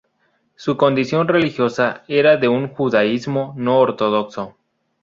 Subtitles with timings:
[0.55, 4.55] Su condición religiosa era de un judaísmo no ortodoxo.